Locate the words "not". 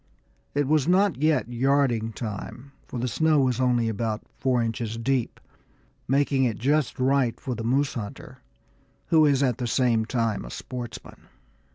0.87-1.21